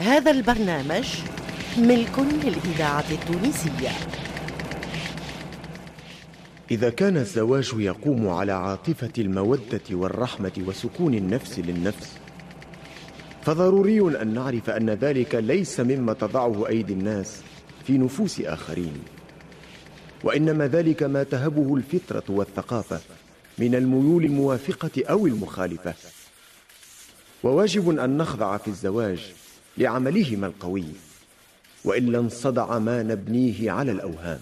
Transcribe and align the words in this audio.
هذا 0.00 0.30
البرنامج 0.30 1.06
ملك 1.78 2.18
للإذاعة 2.18 3.04
التونسية. 3.10 3.90
إذا 6.70 6.90
كان 6.90 7.16
الزواج 7.16 7.72
يقوم 7.76 8.28
على 8.28 8.52
عاطفة 8.52 9.12
المودة 9.18 9.80
والرحمة 9.90 10.52
وسكون 10.66 11.14
النفس 11.14 11.58
للنفس 11.58 12.18
فضروري 13.42 14.22
أن 14.22 14.34
نعرف 14.34 14.70
أن 14.70 14.90
ذلك 14.90 15.34
ليس 15.34 15.80
مما 15.80 16.12
تضعه 16.12 16.68
أيدي 16.68 16.92
الناس 16.92 17.40
في 17.86 17.98
نفوس 17.98 18.40
آخرين 18.40 19.02
وإنما 20.24 20.66
ذلك 20.68 21.02
ما 21.02 21.22
تهبه 21.22 21.76
الفطرة 21.76 22.24
والثقافة 22.28 23.00
من 23.58 23.74
الميول 23.74 24.24
الموافقة 24.24 25.04
أو 25.10 25.26
المخالفة. 25.26 25.94
وواجب 27.42 27.98
أن 27.98 28.16
نخضع 28.16 28.56
في 28.56 28.68
الزواج 28.68 29.32
لعملهما 29.78 30.46
القوي 30.46 30.84
وإلا 31.84 32.18
انصدع 32.18 32.78
ما 32.78 33.02
نبنيه 33.02 33.70
على 33.70 33.92
الأوهام. 33.92 34.40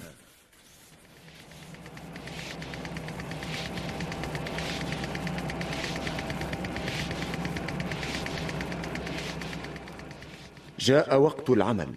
جاء 10.81 11.17
وقت 11.19 11.51
العمل 11.51 11.95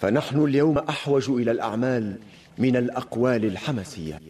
فنحن 0.00 0.44
اليوم 0.44 0.78
أحوج 0.78 1.30
إلى 1.30 1.50
الأعمال 1.50 2.18
من 2.58 2.76
الأقوال 2.76 3.44
الحمسية 3.44 4.20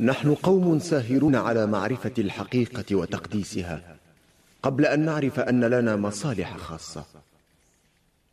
نحن 0.00 0.34
قوم 0.34 0.78
ساهرون 0.78 1.36
على 1.36 1.66
معرفة 1.66 2.12
الحقيقة 2.18 2.96
وتقديسها. 2.96 3.96
قبل 4.62 4.86
أن 4.86 5.00
نعرف 5.00 5.40
أن 5.40 5.64
لنا 5.64 5.96
مصالح 5.96 6.56
خاصة. 6.56 7.04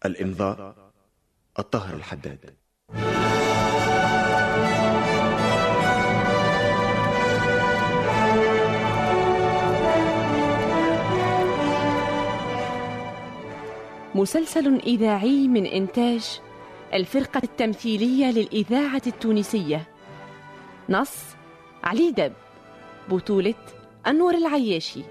الإمضاء 0.06 0.76
الطاهر 1.60 1.96
الحداد. 1.96 2.40
مسلسل 14.16 14.80
إذاعي 14.80 15.48
من 15.48 15.66
إنتاج 15.66 16.40
الفرقة 16.94 17.42
التمثيلية 17.44 18.32
للإذاعة 18.32 19.02
التونسية. 19.08 19.88
نص 20.90 21.16
علي 21.86 22.12
دب 22.12 22.34
بطولة 23.10 23.54
أنور 24.08 24.34
العياشي 24.36 25.02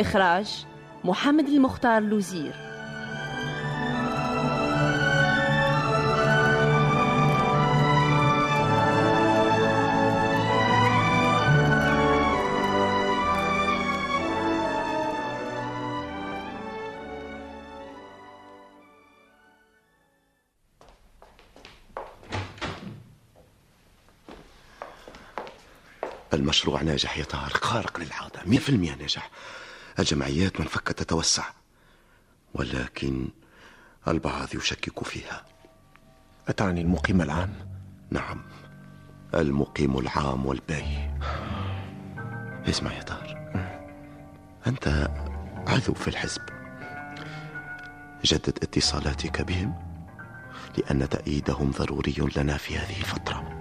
إخراج 0.00 0.66
محمد 1.04 1.48
المختار 1.48 2.02
لوزير. 2.02 2.65
المشروع 26.36 26.82
ناجح 26.82 27.18
يا 27.18 27.24
طارق. 27.24 27.64
خارق 27.64 28.00
للعادة 28.00 28.40
مئة 28.46 28.58
في 28.58 28.68
المئة 28.68 28.94
ناجح. 28.94 29.30
الجمعيات 29.98 30.60
منفكة 30.60 30.92
تتوسع. 30.92 31.44
ولكن 32.54 33.28
البعض 34.08 34.54
يشكك 34.54 35.04
فيها. 35.04 35.44
أتعني 36.48 36.80
المقيم 36.80 37.22
العام؟ 37.22 37.54
نعم. 38.10 38.42
المقيم 39.34 39.98
العام 39.98 40.46
والباهي 40.46 41.10
اسمع 42.68 42.92
يا 42.92 43.02
طار 43.02 43.36
أنت 44.66 45.08
عذو 45.66 45.94
في 45.94 46.08
الحزب. 46.08 46.42
جدد 48.24 48.58
اتصالاتك 48.62 49.42
بهم 49.42 49.74
لأن 50.78 51.08
تأييدهم 51.08 51.70
ضروري 51.70 52.14
لنا 52.36 52.56
في 52.56 52.78
هذه 52.78 52.98
الفترة. 53.00 53.55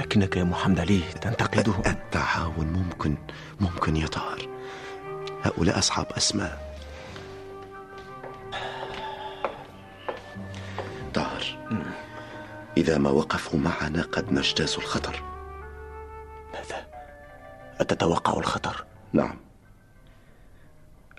لكنك 0.00 0.36
يا 0.36 0.44
محمد 0.44 0.80
علي 0.80 1.00
تنتقده. 1.00 1.74
التعاون 1.86 2.66
ممكن 2.66 3.16
ممكن 3.60 3.96
يا 3.96 4.06
طاهر 4.06 4.48
هؤلاء 5.42 5.78
أصحاب 5.78 6.06
أسماء. 6.12 6.76
طاهر. 11.14 11.42
إذا 12.76 12.98
ما 12.98 13.10
وقفوا 13.10 13.58
معنا 13.58 14.02
قد 14.02 14.32
نجتاز 14.32 14.74
الخطر. 14.74 15.22
ماذا؟ 16.54 16.86
أتتوقع 17.80 18.38
الخطر؟ 18.38 18.84
نعم. 19.12 19.36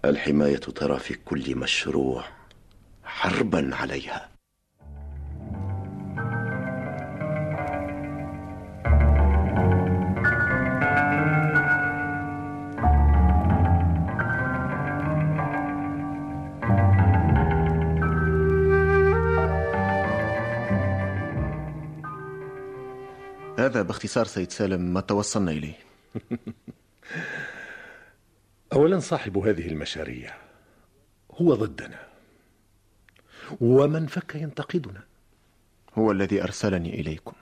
الحماية 0.06 0.58
ترى 0.58 1.00
في 1.00 1.14
كل 1.14 1.56
مشروع 1.56 2.24
حربا 3.04 3.76
عليها. 3.76 4.30
باختصار 23.84 24.26
سيد 24.26 24.52
سالم 24.52 24.82
ما 24.94 25.02
توصلنا 25.02 25.52
إليه؟ 25.52 25.78
أولا 28.74 29.00
صاحب 29.00 29.38
هذه 29.38 29.68
المشاريع 29.68 30.36
هو 31.42 31.56
ضدنا 31.56 32.00
ومن 33.62 34.08
فك 34.08 34.36
ينتقدنا. 34.36 35.04
هو 35.96 36.12
الذي 36.12 36.44
أرسلني 36.44 37.00
إليكم. 37.00 37.34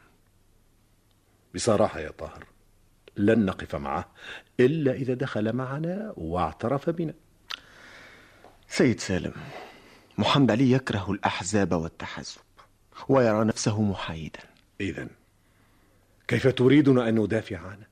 بصراحة 1.56 2.00
يا 2.00 2.12
طاهر 2.12 2.46
لن 3.18 3.46
نقف 3.46 3.76
معه 3.76 4.12
إلا 4.60 4.92
إذا 4.94 5.14
دخل 5.14 5.54
معنا 5.54 6.14
واعترف 6.18 6.90
بنا. 6.90 7.14
سيد 8.68 9.00
سالم 9.00 9.34
محمد 10.18 10.52
علي 10.52 10.72
يكره 10.72 11.12
الأحزاب 11.12 11.72
والتحزب 11.72 12.42
ويرى 13.10 13.46
نفسه 13.46 13.82
محايدا. 13.82 14.40
إذا 14.82 15.08
كيف 16.30 16.48
تريدنا 16.48 17.10
أن 17.10 17.20
ندافع 17.20 17.58
عنه؟ 17.58 17.86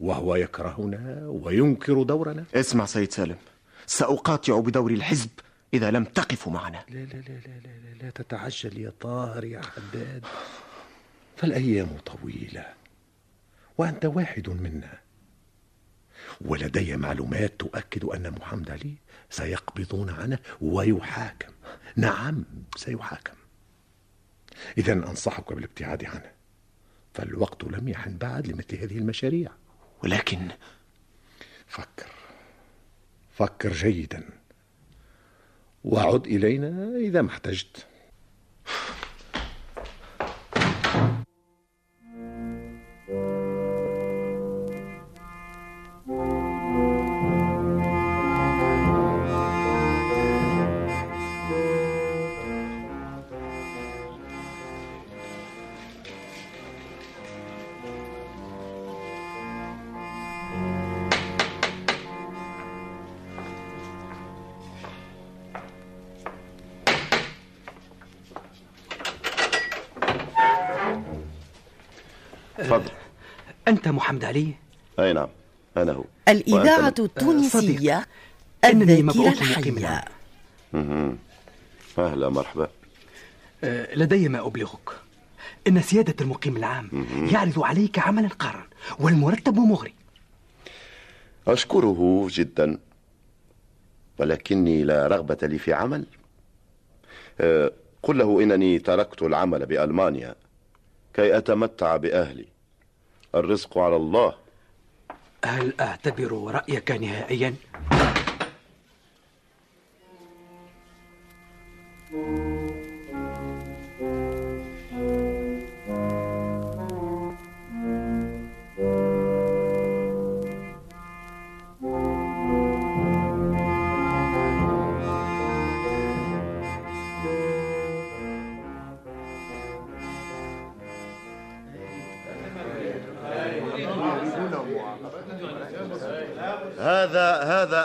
وهو 0.00 0.36
يكرهنا 0.36 1.26
وينكر 1.26 2.02
دورنا؟ 2.02 2.44
اسمع 2.54 2.86
سيد 2.86 3.12
سالم 3.12 3.36
سأقاطع 3.86 4.60
بدور 4.60 4.90
الحزب 4.90 5.30
إذا 5.74 5.90
لم 5.90 6.04
تقفوا 6.04 6.52
معنا. 6.52 6.84
لا 6.88 6.98
لا 6.98 7.04
لا 7.04 7.20
لا 7.20 7.60
لا, 7.64 7.68
لا, 7.68 8.02
لا 8.02 8.10
تتعجل 8.10 8.78
يا 8.78 8.92
طاهر 9.00 9.44
يا 9.44 9.60
حداد. 9.62 10.24
فالأيام 11.36 11.88
طويلة 12.06 12.66
وأنت 13.78 14.04
واحد 14.04 14.48
منا. 14.48 14.98
ولدي 16.40 16.96
معلومات 16.96 17.60
تؤكد 17.60 18.04
أن 18.04 18.30
محمد 18.30 18.70
علي 18.70 18.94
سيقبضون 19.30 20.10
عنه 20.10 20.38
ويحاكم. 20.60 21.52
نعم 21.96 22.44
سيحاكم. 22.76 23.34
إذا 24.78 24.92
أنصحك 24.92 25.52
بالابتعاد 25.52 26.04
عنه. 26.04 26.37
فالوقت 27.18 27.64
لم 27.64 27.88
يحن 27.88 28.18
بعد 28.18 28.46
لمثل 28.46 28.76
هذه 28.76 28.98
المشاريع. 28.98 29.50
ولكن 30.02 30.48
فكر. 31.66 32.10
فكر 33.36 33.72
جيدا. 33.72 34.24
وعد 35.84 36.26
إلينا 36.26 36.96
إذا 36.96 37.22
ما 37.22 37.30
احتجت. 37.30 37.86
تفضل. 72.58 72.90
أنت 73.68 73.88
محمد 73.88 74.24
علي؟ 74.24 74.54
أي 74.98 75.12
نعم 75.12 75.28
أنا 75.76 75.92
هو. 75.92 76.04
الإذاعة 76.28 76.94
التونسية 76.98 78.06
الذاكرة 78.64 79.28
الحية؟ 79.28 80.04
أهلا 81.98 82.28
مرحبا. 82.28 82.68
آه، 83.64 83.94
لدي 83.94 84.28
ما 84.28 84.46
أبلغك. 84.46 84.90
إن 85.68 85.82
سيادة 85.82 86.14
المقيم 86.20 86.56
العام 86.56 87.06
يعرض 87.32 87.62
عليك 87.62 87.98
عملا 87.98 88.28
قارا 88.28 88.66
والمرتب 88.98 89.56
مغري. 89.56 89.94
أشكره 91.48 92.26
جدا 92.30 92.78
ولكني 94.18 94.84
لا 94.84 95.06
رغبة 95.06 95.38
لي 95.42 95.58
في 95.58 95.72
عمل. 95.72 96.06
أه، 97.40 97.72
قل 98.02 98.18
له 98.18 98.42
إنني 98.42 98.78
تركت 98.78 99.22
العمل 99.22 99.66
بألمانيا. 99.66 100.34
كي 101.18 101.38
أتمتع 101.38 101.96
بأهلي 101.96 102.46
الرزق 103.34 103.78
على 103.78 103.96
الله 103.96 104.34
هل 105.44 105.72
أعتبر 105.80 106.32
رأيك 106.54 106.90
نهائيا؟ 106.90 107.54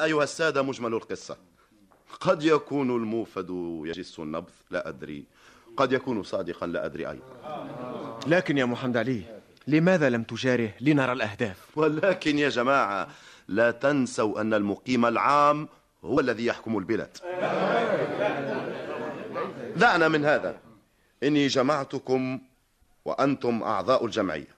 هذا 0.03 0.11
أيها 0.11 0.23
السادة 0.23 0.61
مجمل 0.61 0.93
القصة. 0.93 1.37
قد 2.19 2.43
يكون 2.43 2.89
الموفد 2.89 3.49
يجس 3.85 4.19
النبض 4.19 4.51
لا 4.71 4.89
أدري. 4.89 5.23
قد 5.77 5.91
يكون 5.91 6.23
صادقا 6.23 6.67
لا 6.67 6.85
أدري 6.85 7.09
أيضا. 7.09 8.19
لكن 8.27 8.57
يا 8.57 8.65
محمد 8.65 8.97
علي 8.97 9.23
لماذا 9.67 10.09
لم 10.09 10.23
تجاره 10.23 10.73
لنرى 10.81 11.11
الأهداف؟ 11.11 11.77
ولكن 11.77 12.39
يا 12.39 12.49
جماعة 12.49 13.07
لا 13.47 13.71
تنسوا 13.71 14.41
أن 14.41 14.53
المقيم 14.53 15.05
العام 15.05 15.67
هو 16.03 16.19
الذي 16.19 16.45
يحكم 16.45 16.77
البلاد. 16.77 17.17
دعنا 19.75 20.07
من 20.07 20.25
هذا. 20.25 20.59
إني 21.23 21.47
جمعتكم 21.47 22.39
وأنتم 23.05 23.63
أعضاء 23.63 24.05
الجمعية. 24.05 24.53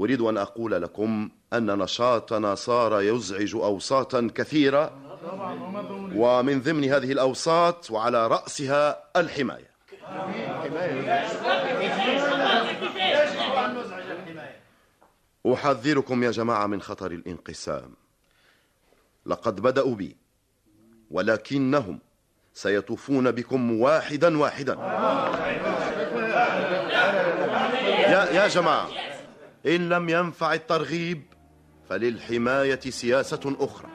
أريد 0.00 0.20
أن 0.20 0.36
أقول 0.38 0.82
لكم 0.82 1.30
أن 1.56 1.78
نشاطنا 1.78 2.54
صار 2.54 3.00
يزعج 3.00 3.54
أوساطا 3.54 4.30
كثيرة 4.34 4.92
ومن 6.14 6.62
ضمن 6.62 6.84
هذه 6.84 7.12
الأوساط 7.12 7.90
وعلى 7.90 8.26
رأسها 8.26 9.04
الحماية. 9.16 9.74
أحذركم 15.52 16.24
يا 16.24 16.30
جماعة 16.30 16.66
من 16.66 16.82
خطر 16.82 17.10
الانقسام. 17.10 17.94
لقد 19.26 19.60
بدأوا 19.60 19.94
بي 19.94 20.16
ولكنهم 21.10 21.98
سيطوفون 22.54 23.30
بكم 23.30 23.80
واحدا 23.80 24.38
واحدا. 24.38 24.74
يا, 28.14 28.24
يا 28.32 28.48
جماعة 28.48 28.88
إن 29.66 29.88
لم 29.88 30.08
ينفع 30.08 30.54
الترغيب 30.54 31.22
فللحماية 31.88 32.80
سياسة 32.80 33.56
أخرى. 33.60 33.88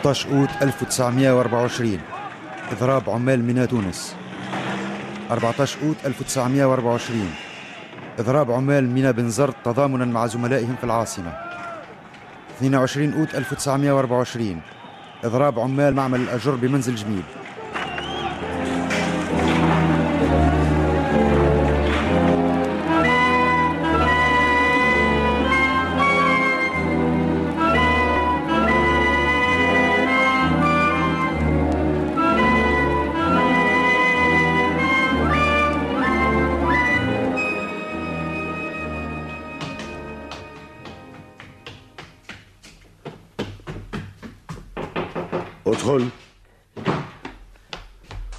ستة 0.00 0.40
أوت 0.40 0.48
1924 0.62 2.19
إضراب 2.70 3.10
عمال 3.10 3.44
ميناء 3.44 3.66
تونس. 3.66 4.16
14 5.30 5.78
أوت 5.82 5.96
1924 6.06 7.30
إضراب 8.18 8.50
عمال 8.50 8.90
ميناء 8.90 9.12
بنزرت 9.12 9.54
تضامنا 9.64 10.04
مع 10.04 10.26
زملائهم 10.26 10.76
في 10.76 10.84
العاصمة. 10.84 11.32
22 12.58 13.12
أوت 13.12 13.34
1924 13.34 14.60
إضراب 15.24 15.58
عمال 15.58 15.94
معمل 15.94 16.20
الأجر 16.20 16.54
بمنزل 16.54 16.94
جميل. 16.94 17.22
ادخل 45.96 46.08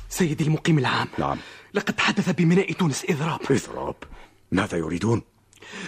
سيدي 0.10 0.44
المقيم 0.44 0.80
العام. 0.80 1.08
نعم. 1.18 1.38
لقد 1.74 2.00
حدث 2.00 2.30
بميناء 2.30 2.72
تونس 2.72 3.06
إضراب 3.10 3.40
اضراب 3.52 3.96
ماذا 4.52 4.78
يريدون؟ 4.78 5.22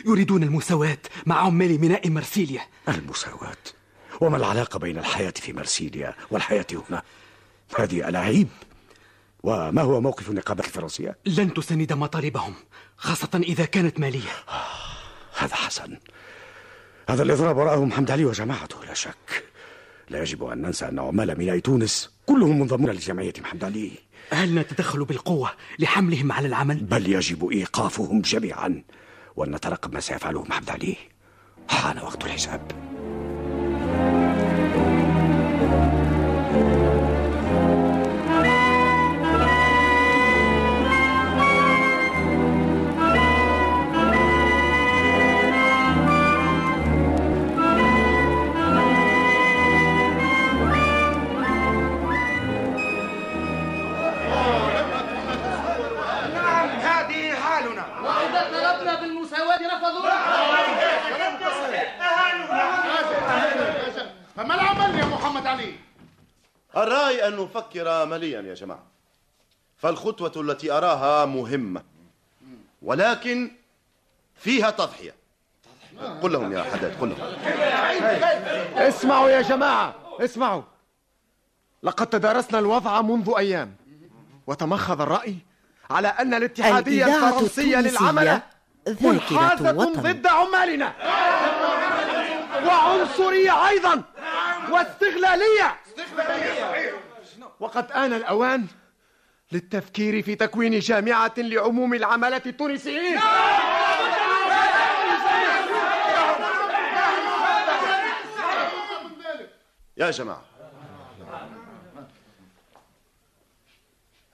يريدون 0.05 0.43
المساواة 0.43 0.97
مع 1.25 1.37
عمال 1.37 1.81
ميناء 1.81 2.09
مرسيليا. 2.09 2.61
المساواة؟ 2.89 3.57
وما 4.21 4.37
العلاقة 4.37 4.79
بين 4.79 4.97
الحياة 4.97 5.33
في 5.35 5.53
مرسيليا 5.53 6.15
والحياة 6.31 6.65
هنا؟ 6.89 7.03
هذه 7.79 8.09
ألاعيب. 8.09 8.47
وما 9.43 9.81
هو 9.81 10.01
موقف 10.01 10.29
النقابة 10.29 10.63
الفرنسية؟ 10.63 11.17
لن 11.25 11.53
تساند 11.53 11.93
مطالبهم 11.93 12.53
خاصة 12.97 13.41
إذا 13.43 13.65
كانت 13.65 13.99
مالية. 13.99 14.31
هذا 15.37 15.55
حسن. 15.55 15.97
هذا 17.09 17.23
الإضراب 17.23 17.57
وراءه 17.57 17.85
محمد 17.85 18.11
علي 18.11 18.25
وجماعته 18.25 18.85
لا 18.85 18.93
شك. 18.93 19.52
لا 20.09 20.21
يجب 20.21 20.43
أن 20.43 20.61
ننسى 20.61 20.87
أن 20.87 20.99
عمال 20.99 21.37
ميناء 21.37 21.59
تونس 21.59 22.09
كلهم 22.25 22.59
منضمون 22.59 22.91
لجمعية 22.91 23.33
محمد 23.41 23.63
علي. 23.63 23.91
هل 24.29 24.55
نتدخل 24.55 25.05
بالقوة 25.05 25.51
لحملهم 25.79 26.31
على 26.31 26.47
العمل؟ 26.47 26.83
بل 26.83 27.09
يجب 27.09 27.49
إيقافهم 27.49 28.21
جميعا 28.21 28.83
وأن 29.35 29.51
نترقب 29.51 29.93
ما 29.93 29.99
سيفعله 29.99 30.43
محمد 30.43 30.69
علي. 30.69 30.95
حان 31.69 31.97
وقت 31.97 32.25
الحساب. 32.25 32.92
الرأي 66.83 67.27
أن 67.27 67.37
نفكر 67.37 68.05
مليا 68.05 68.41
يا 68.41 68.53
جماعة. 68.53 68.83
فالخطوة 69.77 70.31
التي 70.35 70.71
أراها 70.71 71.25
مهمة. 71.25 71.83
ولكن 72.81 73.51
فيها 74.35 74.69
تضحية. 74.69 75.15
قل 76.21 76.33
لهم 76.33 76.53
يا 76.53 76.63
حداد 76.63 77.01
قل 77.01 77.09
لهم. 77.09 77.19
اسمعوا 78.77 79.29
يا 79.29 79.41
جماعة 79.41 79.95
اسمعوا. 80.19 80.61
لقد 81.83 82.07
تدارسنا 82.07 82.59
الوضع 82.59 83.01
منذ 83.01 83.33
أيام. 83.37 83.75
وتمخض 84.47 85.01
الرأي 85.01 85.35
على 85.89 86.07
أن 86.07 86.33
الاتحادية 86.33 87.05
الفرنسية 87.05 87.77
للعمل 87.77 88.41
منحازة 89.01 89.71
ضد 89.71 90.27
عمالنا. 90.27 90.93
وعنصرية 92.67 93.67
أيضا. 93.67 94.03
واستغلالية. 94.71 95.79
وقد 97.59 97.91
آن 97.91 98.13
الأوان 98.13 98.67
للتفكير 99.51 100.21
في 100.21 100.35
تكوين 100.35 100.79
جامعة 100.79 101.33
لعموم 101.37 101.93
العمالة 101.93 102.41
التونسيين. 102.45 103.19
يا 109.97 110.11
جماعة 110.11 110.43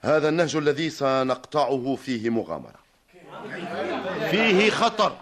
هذا 0.00 0.28
النهج 0.28 0.56
الذي 0.56 0.90
سنقطعه 0.90 1.96
فيه 1.96 2.30
مغامرة. 2.30 2.80
فيه 4.30 4.70
خطر. 4.70 5.16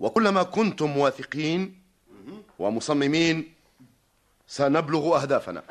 وكلما 0.00 0.42
كنتم 0.42 0.96
واثقين 0.96 1.82
ومصممين 2.58 3.54
سنبلغ 4.46 5.22
أهدافنا. 5.22 5.62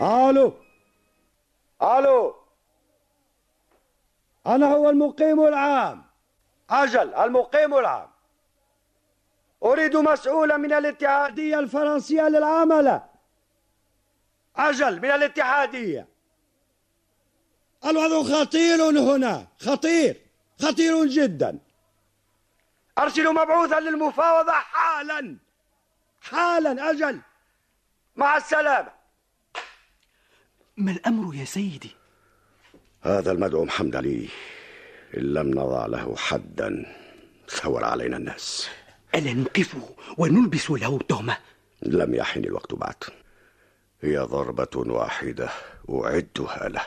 ألو. 0.00 0.52
ألو. 1.82 2.34
أنا 4.46 4.66
هو 4.66 4.90
المقيم 4.90 5.40
العام. 5.40 6.05
أجل 6.70 7.14
المقيم 7.14 7.74
العام. 7.74 8.08
أريد 9.62 9.96
مسؤولا 9.96 10.56
من 10.56 10.72
الاتحادية 10.72 11.58
الفرنسية 11.58 12.28
للعمله 12.28 13.04
أجل 14.56 15.00
من 15.00 15.10
الاتحادية. 15.10 16.08
الوضع 17.84 18.22
خطير 18.22 18.82
هنا 18.82 19.46
خطير 19.58 20.20
خطير 20.62 21.04
جدا. 21.04 21.58
ارسلوا 22.98 23.32
مبعوثا 23.32 23.80
للمفاوضة 23.80 24.52
حالا 24.52 25.36
حالا 26.20 26.90
أجل. 26.90 27.20
مع 28.16 28.36
السلامة. 28.36 28.92
ما 30.76 30.90
الأمر 30.90 31.34
يا 31.34 31.44
سيدي؟ 31.44 31.96
هذا 33.02 33.32
المدعو 33.32 33.64
محمد 33.64 33.96
علي. 33.96 34.28
إن 35.16 35.22
لم 35.22 35.50
نضع 35.50 35.86
له 35.86 36.16
حدا 36.16 36.86
ثور 37.48 37.84
علينا 37.84 38.16
الناس. 38.16 38.68
ألا 39.14 39.32
نوقفه 39.32 39.88
ونلبس 40.18 40.70
له 40.70 40.96
التهمة؟ 40.96 41.36
لم 41.82 42.14
يحن 42.14 42.44
الوقت 42.44 42.74
بعد. 42.74 42.94
هي 44.00 44.18
ضربة 44.18 44.68
واحدة 44.76 45.48
أعدها 45.90 46.68
له. 46.68 46.82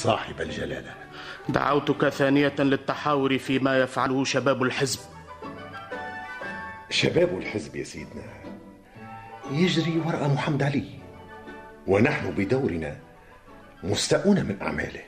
صاحب 0.00 0.40
الجلالة. 0.40 0.94
دعوتك 1.48 2.08
ثانية 2.08 2.54
للتحاور 2.58 3.38
فيما 3.38 3.78
يفعله 3.78 4.24
شباب 4.24 4.62
الحزب. 4.62 5.00
شباب 6.90 7.38
الحزب 7.38 7.76
يا 7.76 7.84
سيدنا. 7.84 8.22
يجري 9.52 9.98
وراء 9.98 10.28
محمد 10.28 10.62
علي. 10.62 10.84
ونحن 11.86 12.30
بدورنا 12.30 12.96
مستاءون 13.82 14.44
من 14.44 14.62
أعماله. 14.62 15.02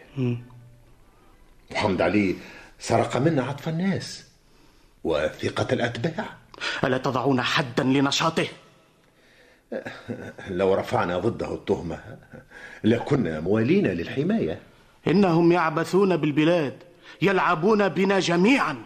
محمد 1.70 2.02
علي 2.02 2.36
سرق 2.78 3.16
منا 3.16 3.42
عطف 3.42 3.68
الناس 3.68 4.26
وثقة 5.04 5.72
الأتباع. 5.72 6.24
ألا 6.84 6.98
تضعون 6.98 7.42
حدا 7.42 7.84
لنشاطه؟ 7.84 8.46
لو 10.48 10.74
رفعنا 10.74 11.18
ضده 11.18 11.54
التهمة 11.54 11.98
لكنا 12.84 13.40
موالين 13.40 13.86
للحماية. 13.86 14.58
إنهم 15.06 15.52
يعبثون 15.52 16.16
بالبلاد 16.16 16.74
يلعبون 17.22 17.88
بنا 17.88 18.20
جميعا. 18.20 18.76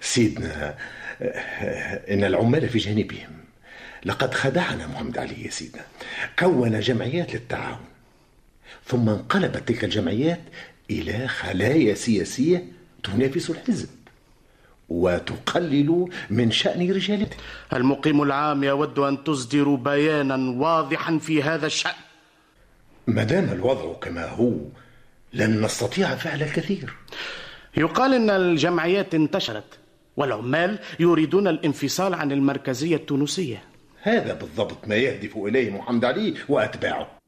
سيدنا 0.00 0.74
إن 2.10 2.24
العمال 2.24 2.68
في 2.68 2.78
جانبهم. 2.78 3.30
لقد 4.04 4.34
خدعنا 4.34 4.86
محمد 4.86 5.18
علي 5.18 5.44
يا 5.44 5.50
سيدنا. 5.50 5.82
كون 6.38 6.80
جمعيات 6.80 7.34
للتعاون. 7.34 7.84
ثم 8.86 9.08
انقلبت 9.08 9.68
تلك 9.68 9.84
الجمعيات 9.84 10.40
إلى 10.90 11.28
خلايا 11.28 11.94
سياسية 11.94 12.64
تنافس 13.04 13.50
الحزب 13.50 13.88
وتقلل 14.88 16.08
من 16.30 16.50
شأن 16.50 16.90
رجالته. 16.90 17.36
المقيم 17.72 18.22
العام 18.22 18.64
يود 18.64 18.98
أن 18.98 19.24
تصدر 19.24 19.74
بيانا 19.74 20.60
واضحا 20.60 21.18
في 21.18 21.42
هذا 21.42 21.66
الشأن. 21.66 21.94
ما 23.06 23.24
دام 23.24 23.44
الوضع 23.52 23.92
كما 23.92 24.26
هو 24.26 24.52
لن 25.32 25.64
نستطيع 25.64 26.14
فعل 26.14 26.42
الكثير. 26.42 26.94
يقال 27.76 28.14
إن 28.14 28.30
الجمعيات 28.30 29.14
انتشرت 29.14 29.78
والعمال 30.16 30.78
يريدون 31.00 31.48
الانفصال 31.48 32.14
عن 32.14 32.32
المركزية 32.32 32.96
التونسية. 32.96 33.62
هذا 34.02 34.34
بالضبط 34.34 34.88
ما 34.88 34.94
يهدف 34.94 35.36
إليه 35.36 35.70
محمد 35.70 36.04
علي 36.04 36.34
وأتباعه. 36.48 37.21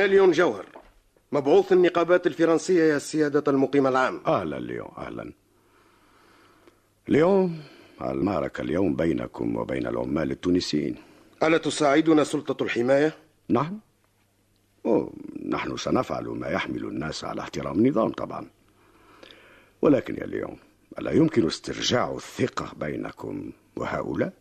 أنا 0.00 0.08
ليون 0.08 0.30
جوهر. 0.30 0.66
مبعوث 1.32 1.72
النقابات 1.72 2.26
الفرنسية 2.26 2.82
يا 2.82 2.98
سيادة 2.98 3.52
المقيم 3.52 3.86
العام. 3.86 4.20
أهلا 4.26 4.60
ليون 4.60 4.88
أهلا. 4.98 5.32
اليوم 7.08 7.62
المعركة 8.02 8.60
اليوم 8.60 8.96
بينكم 8.96 9.56
وبين 9.56 9.86
العمال 9.86 10.30
التونسيين. 10.30 10.96
ألا 11.42 11.58
تساعدنا 11.58 12.24
سلطة 12.24 12.64
الحماية؟ 12.64 13.16
نعم. 13.48 13.80
أوه 14.86 15.12
نحن 15.48 15.76
سنفعل 15.76 16.24
ما 16.24 16.48
يحمل 16.48 16.84
الناس 16.84 17.24
على 17.24 17.40
احترام 17.40 17.78
النظام 17.78 18.12
طبعا. 18.12 18.50
ولكن 19.82 20.16
يا 20.16 20.24
اليوم 20.24 20.56
ألا 20.98 21.10
يمكن 21.10 21.46
استرجاع 21.46 22.14
الثقة 22.14 22.72
بينكم 22.76 23.52
وهؤلاء؟ 23.76 24.32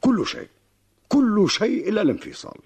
كل 0.00 0.26
شيء 0.26 0.48
كل 1.08 1.46
شيء 1.50 1.88
إلا 1.88 2.02
الانفصال. 2.02 2.58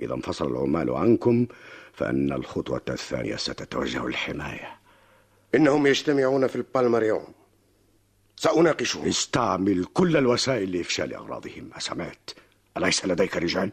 إذا 0.00 0.14
انفصل 0.14 0.46
العمال 0.52 0.90
عنكم 0.90 1.46
فإن 1.92 2.32
الخطوة 2.32 2.82
الثانية 2.88 3.36
ستتوجه 3.36 4.06
الحماية. 4.06 4.78
إنهم 5.54 5.86
يجتمعون 5.86 6.46
في 6.46 6.56
البالما 6.56 6.98
اليوم 6.98 7.26
سأناقشهم. 8.36 9.08
استعمل 9.08 9.84
كل 9.84 10.16
الوسائل 10.16 10.76
لإفشال 10.76 11.14
أغراضهم. 11.14 11.70
أسمعت؟ 11.76 12.30
أليس 12.76 13.06
لديك 13.06 13.36
رجال؟ 13.36 13.72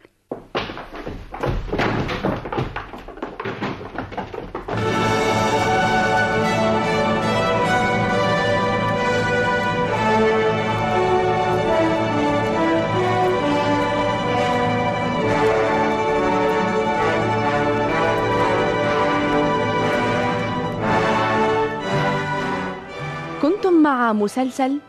مسلسل 24.13 24.79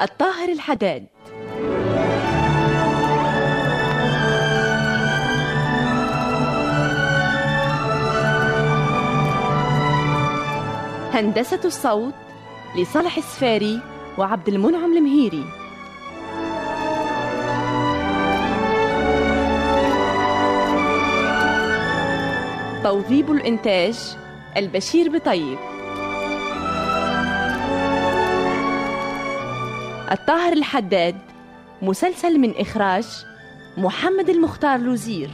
الطاهر 0.00 0.48
الحداد. 0.48 1.06
هندسة 11.12 11.60
الصوت 11.64 12.14
لصالح 12.78 13.16
السفاري 13.16 13.80
وعبد 14.18 14.48
المنعم 14.48 14.96
المهيري. 14.96 15.44
توظيب 22.84 23.30
الإنتاج 23.30 24.16
البشير 24.56 25.08
بطيب. 25.18 25.73
الطاهر 30.12 30.52
الحداد 30.52 31.16
مسلسل 31.82 32.38
من 32.38 32.54
إخراج 32.56 33.04
محمد 33.76 34.28
المختار 34.28 34.78
لوزير. 34.78 35.30